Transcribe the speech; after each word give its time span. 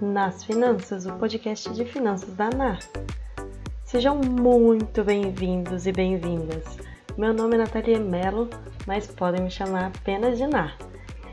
Nas 0.00 0.44
Finanças, 0.44 1.06
o 1.06 1.12
podcast 1.12 1.70
de 1.72 1.84
finanças 1.84 2.34
da 2.34 2.46
ANAR. 2.46 2.78
Sejam 3.84 4.16
muito 4.16 5.04
bem-vindos 5.04 5.86
e 5.86 5.92
bem-vindas. 5.92 6.64
Meu 7.16 7.34
nome 7.34 7.56
é 7.56 7.58
Natalia 7.58 8.00
Mello, 8.00 8.48
mas 8.86 9.06
podem 9.06 9.42
me 9.42 9.50
chamar 9.50 9.86
apenas 9.86 10.38
de 10.38 10.46
NAR. 10.46 10.76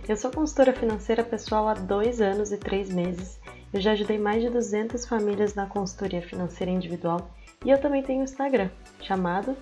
Eu 0.07 0.17
sou 0.17 0.31
consultora 0.31 0.73
financeira 0.73 1.23
pessoal 1.23 1.67
há 1.67 1.73
dois 1.73 2.21
anos 2.21 2.51
e 2.51 2.57
três 2.57 2.89
meses. 2.89 3.39
Eu 3.73 3.81
já 3.81 3.91
ajudei 3.91 4.17
mais 4.17 4.41
de 4.41 4.49
200 4.49 5.05
famílias 5.05 5.55
na 5.55 5.65
consultoria 5.65 6.21
financeira 6.21 6.71
individual 6.71 7.31
e 7.63 7.69
eu 7.69 7.79
também 7.79 8.03
tenho 8.03 8.23
Instagram, 8.23 8.69
chamado 9.01 9.55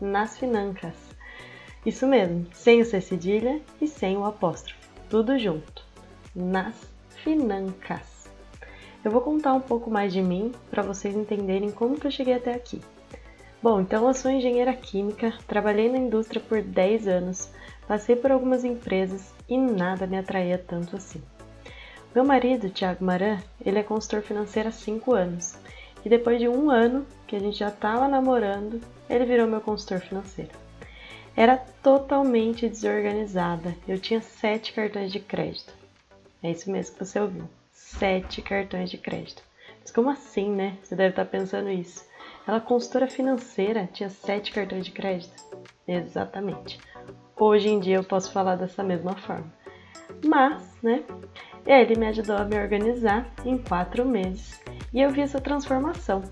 nasfinancas. 0.00 0.94
Isso 1.84 2.06
mesmo, 2.06 2.46
sem 2.52 2.80
o 2.80 2.84
C 2.84 3.00
cedilha 3.00 3.60
e 3.80 3.86
sem 3.86 4.16
o 4.16 4.24
apóstrofo, 4.24 4.78
tudo 5.08 5.38
junto. 5.38 5.86
Nas 6.34 6.97
Financas. 7.22 8.28
Eu 9.04 9.10
vou 9.10 9.20
contar 9.20 9.54
um 9.54 9.60
pouco 9.60 9.90
mais 9.90 10.12
de 10.12 10.20
mim 10.20 10.52
para 10.70 10.82
vocês 10.82 11.14
entenderem 11.14 11.70
como 11.70 11.98
que 11.98 12.06
eu 12.06 12.10
cheguei 12.10 12.34
até 12.34 12.54
aqui. 12.54 12.80
Bom, 13.62 13.80
então 13.80 14.06
eu 14.06 14.14
sou 14.14 14.30
engenheira 14.30 14.72
química, 14.72 15.34
trabalhei 15.46 15.88
na 15.88 15.98
indústria 15.98 16.40
por 16.40 16.62
10 16.62 17.08
anos, 17.08 17.50
passei 17.86 18.14
por 18.14 18.30
algumas 18.30 18.64
empresas 18.64 19.32
e 19.48 19.56
nada 19.56 20.06
me 20.06 20.16
atraía 20.16 20.58
tanto 20.58 20.96
assim. 20.96 21.22
Meu 22.14 22.24
marido, 22.24 22.70
Thiago 22.70 23.04
Maran, 23.04 23.38
ele 23.64 23.78
é 23.78 23.82
consultor 23.82 24.22
financeiro 24.22 24.68
há 24.68 24.72
5 24.72 25.12
anos 25.12 25.56
e 26.04 26.08
depois 26.08 26.38
de 26.38 26.48
um 26.48 26.70
ano 26.70 27.06
que 27.26 27.36
a 27.36 27.40
gente 27.40 27.58
já 27.58 27.68
estava 27.68 28.08
namorando, 28.08 28.80
ele 29.10 29.24
virou 29.24 29.46
meu 29.46 29.60
consultor 29.60 30.00
financeiro. 30.00 30.52
Era 31.36 31.56
totalmente 31.56 32.68
desorganizada, 32.68 33.76
eu 33.86 33.98
tinha 33.98 34.20
sete 34.20 34.72
cartões 34.72 35.12
de 35.12 35.20
crédito. 35.20 35.72
É 36.42 36.50
isso 36.50 36.70
mesmo 36.70 36.96
que 36.96 37.04
você 37.04 37.18
ouviu. 37.18 37.48
Sete 37.72 38.42
cartões 38.42 38.90
de 38.90 38.98
crédito. 38.98 39.42
Mas 39.80 39.90
como 39.90 40.10
assim, 40.10 40.50
né? 40.50 40.76
Você 40.82 40.94
deve 40.94 41.10
estar 41.10 41.24
pensando 41.24 41.70
isso. 41.70 42.06
Ela, 42.46 42.60
consultora 42.60 43.08
financeira, 43.08 43.88
tinha 43.92 44.08
sete 44.08 44.52
cartões 44.52 44.84
de 44.84 44.92
crédito? 44.92 45.32
Exatamente. 45.86 46.78
Hoje 47.36 47.68
em 47.68 47.80
dia 47.80 47.96
eu 47.96 48.04
posso 48.04 48.32
falar 48.32 48.56
dessa 48.56 48.82
mesma 48.82 49.14
forma. 49.16 49.52
Mas, 50.24 50.62
né? 50.82 51.02
Ele 51.66 51.96
me 51.96 52.06
ajudou 52.06 52.36
a 52.36 52.44
me 52.44 52.56
organizar 52.56 53.30
em 53.44 53.58
quatro 53.58 54.04
meses 54.04 54.60
e 54.92 55.00
eu 55.00 55.10
vi 55.10 55.20
essa 55.20 55.40
transformação 55.40 56.22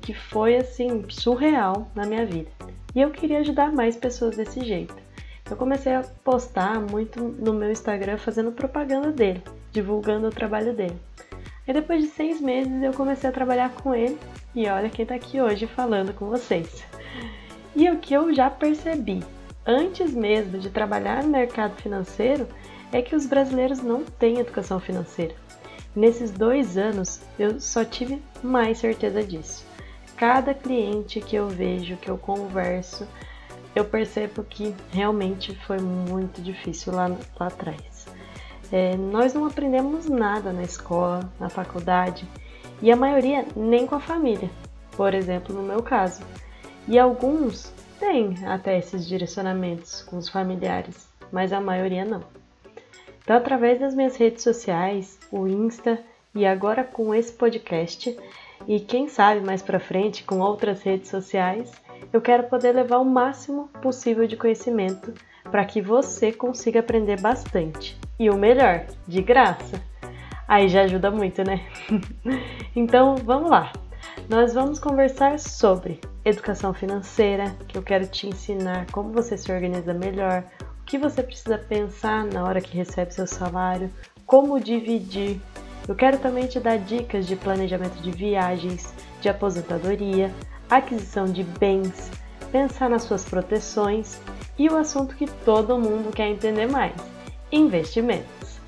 que 0.00 0.14
foi 0.14 0.56
assim 0.56 1.08
surreal 1.08 1.90
na 1.94 2.06
minha 2.06 2.24
vida. 2.24 2.50
E 2.94 3.00
eu 3.00 3.10
queria 3.10 3.38
ajudar 3.38 3.72
mais 3.72 3.96
pessoas 3.96 4.36
desse 4.36 4.64
jeito 4.64 4.94
eu 5.52 5.56
comecei 5.56 5.94
a 5.94 6.02
postar 6.24 6.80
muito 6.80 7.22
no 7.22 7.52
meu 7.52 7.70
Instagram 7.70 8.16
fazendo 8.16 8.50
propaganda 8.52 9.12
dele, 9.12 9.42
divulgando 9.70 10.28
o 10.28 10.30
trabalho 10.30 10.72
dele. 10.72 10.96
E 11.68 11.72
depois 11.74 12.02
de 12.02 12.08
seis 12.08 12.40
meses 12.40 12.82
eu 12.82 12.92
comecei 12.94 13.28
a 13.28 13.32
trabalhar 13.32 13.70
com 13.70 13.94
ele 13.94 14.18
e 14.54 14.66
olha 14.66 14.88
quem 14.88 15.04
tá 15.04 15.14
aqui 15.14 15.42
hoje 15.42 15.66
falando 15.66 16.14
com 16.14 16.26
vocês. 16.26 16.82
E 17.76 17.90
o 17.90 17.98
que 17.98 18.14
eu 18.14 18.32
já 18.34 18.48
percebi 18.48 19.22
antes 19.66 20.14
mesmo 20.14 20.58
de 20.58 20.70
trabalhar 20.70 21.22
no 21.22 21.28
mercado 21.28 21.76
financeiro 21.76 22.48
é 22.90 23.02
que 23.02 23.14
os 23.14 23.26
brasileiros 23.26 23.82
não 23.82 24.04
têm 24.04 24.38
educação 24.38 24.80
financeira. 24.80 25.34
Nesses 25.94 26.30
dois 26.30 26.78
anos 26.78 27.20
eu 27.38 27.60
só 27.60 27.84
tive 27.84 28.22
mais 28.42 28.78
certeza 28.78 29.22
disso. 29.22 29.66
Cada 30.16 30.54
cliente 30.54 31.20
que 31.20 31.36
eu 31.36 31.46
vejo, 31.48 31.98
que 31.98 32.10
eu 32.10 32.16
converso, 32.16 33.06
eu 33.74 33.84
percebo 33.84 34.44
que 34.44 34.74
realmente 34.90 35.54
foi 35.66 35.78
muito 35.78 36.42
difícil 36.42 36.94
lá, 36.94 37.08
lá 37.08 37.46
atrás. 37.46 38.06
É, 38.70 38.96
nós 38.96 39.34
não 39.34 39.46
aprendemos 39.46 40.08
nada 40.08 40.52
na 40.52 40.62
escola, 40.62 41.30
na 41.38 41.48
faculdade 41.48 42.26
e 42.80 42.90
a 42.90 42.96
maioria 42.96 43.46
nem 43.54 43.86
com 43.86 43.94
a 43.94 44.00
família, 44.00 44.50
por 44.96 45.14
exemplo, 45.14 45.54
no 45.54 45.62
meu 45.62 45.82
caso. 45.82 46.22
E 46.88 46.98
alguns 46.98 47.72
têm 48.00 48.34
até 48.46 48.78
esses 48.78 49.06
direcionamentos 49.06 50.02
com 50.02 50.16
os 50.16 50.28
familiares, 50.28 51.06
mas 51.30 51.52
a 51.52 51.60
maioria 51.60 52.04
não. 52.04 52.22
Então, 53.22 53.36
através 53.36 53.78
das 53.78 53.94
minhas 53.94 54.16
redes 54.16 54.42
sociais, 54.42 55.18
o 55.30 55.46
Insta 55.46 56.02
e 56.34 56.44
agora 56.44 56.82
com 56.82 57.14
esse 57.14 57.32
podcast, 57.32 58.18
e 58.66 58.80
quem 58.80 59.08
sabe 59.08 59.40
mais 59.40 59.62
para 59.62 59.78
frente 59.78 60.24
com 60.24 60.40
outras 60.40 60.82
redes 60.82 61.08
sociais, 61.08 61.72
eu 62.12 62.20
quero 62.20 62.44
poder 62.44 62.72
levar 62.72 62.98
o 62.98 63.04
máximo 63.04 63.68
possível 63.80 64.26
de 64.26 64.36
conhecimento 64.36 65.12
para 65.50 65.64
que 65.64 65.82
você 65.82 66.32
consiga 66.32 66.80
aprender 66.80 67.20
bastante. 67.20 67.98
E 68.18 68.30
o 68.30 68.36
melhor, 68.36 68.86
de 69.06 69.20
graça. 69.20 69.82
Aí 70.46 70.68
já 70.68 70.82
ajuda 70.82 71.10
muito, 71.10 71.42
né? 71.42 71.66
então 72.74 73.16
vamos 73.16 73.50
lá. 73.50 73.72
Nós 74.28 74.54
vamos 74.54 74.78
conversar 74.78 75.38
sobre 75.38 76.00
educação 76.24 76.72
financeira, 76.72 77.54
que 77.66 77.76
eu 77.76 77.82
quero 77.82 78.06
te 78.06 78.28
ensinar 78.28 78.86
como 78.90 79.12
você 79.12 79.36
se 79.36 79.50
organiza 79.52 79.92
melhor, 79.92 80.44
o 80.80 80.84
que 80.84 80.98
você 80.98 81.22
precisa 81.22 81.58
pensar 81.58 82.24
na 82.24 82.44
hora 82.44 82.60
que 82.60 82.76
recebe 82.76 83.12
seu 83.12 83.26
salário, 83.26 83.90
como 84.26 84.60
dividir. 84.60 85.40
Eu 85.88 85.94
quero 85.94 86.18
também 86.18 86.46
te 86.46 86.60
dar 86.60 86.78
dicas 86.78 87.26
de 87.26 87.34
planejamento 87.34 88.00
de 88.00 88.10
viagens, 88.10 88.94
de 89.20 89.28
aposentadoria, 89.28 90.32
aquisição 90.76 91.26
de 91.26 91.42
bens, 91.42 92.10
pensar 92.50 92.88
nas 92.88 93.04
suas 93.04 93.24
proteções 93.24 94.20
e 94.58 94.68
o 94.68 94.76
assunto 94.76 95.16
que 95.16 95.26
todo 95.26 95.78
mundo 95.78 96.14
quer 96.14 96.28
entender 96.28 96.66
mais: 96.66 96.94
investimentos. 97.50 98.60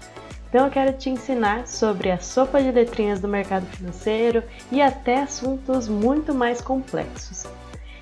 Então 0.48 0.66
eu 0.66 0.70
quero 0.70 0.92
te 0.92 1.10
ensinar 1.10 1.66
sobre 1.66 2.10
a 2.10 2.20
sopa 2.20 2.62
de 2.62 2.70
letrinhas 2.70 3.20
do 3.20 3.26
mercado 3.26 3.66
financeiro 3.66 4.42
e 4.70 4.81
até 4.81 5.22
assuntos 5.22 5.88
muito 5.88 6.32
mais 6.32 6.60
complexos. 6.60 7.44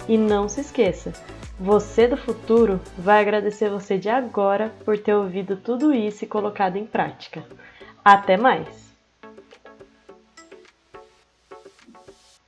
E 0.06 0.19
não 0.19 0.48
se 0.48 0.60
esqueça, 0.60 1.12
você 1.58 2.06
do 2.06 2.16
futuro 2.16 2.80
vai 2.98 3.20
agradecer 3.20 3.70
você 3.70 3.96
de 3.96 4.08
agora 4.08 4.70
por 4.84 4.98
ter 4.98 5.14
ouvido 5.14 5.56
tudo 5.56 5.94
isso 5.94 6.24
e 6.24 6.28
colocado 6.28 6.76
em 6.76 6.84
prática. 6.84 7.42
Até 8.04 8.36
mais! 8.36 8.91